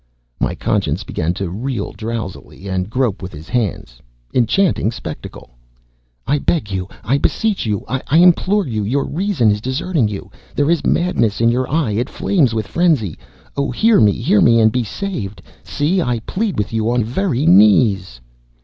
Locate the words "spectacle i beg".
4.91-6.71